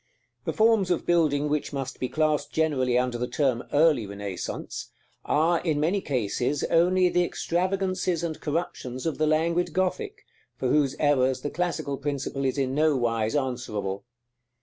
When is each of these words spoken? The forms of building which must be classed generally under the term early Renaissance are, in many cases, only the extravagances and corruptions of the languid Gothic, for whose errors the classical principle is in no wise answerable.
The 0.45 0.51
forms 0.51 0.89
of 0.89 1.05
building 1.05 1.47
which 1.47 1.71
must 1.71 1.99
be 1.99 2.09
classed 2.09 2.51
generally 2.51 2.97
under 2.97 3.19
the 3.19 3.27
term 3.27 3.63
early 3.71 4.07
Renaissance 4.07 4.89
are, 5.25 5.59
in 5.59 5.79
many 5.79 6.01
cases, 6.01 6.63
only 6.71 7.07
the 7.07 7.23
extravagances 7.23 8.23
and 8.23 8.41
corruptions 8.41 9.05
of 9.05 9.19
the 9.19 9.27
languid 9.27 9.73
Gothic, 9.73 10.25
for 10.57 10.69
whose 10.69 10.95
errors 10.99 11.41
the 11.41 11.51
classical 11.51 11.97
principle 11.97 12.45
is 12.45 12.57
in 12.57 12.73
no 12.73 12.97
wise 12.97 13.35
answerable. 13.35 14.03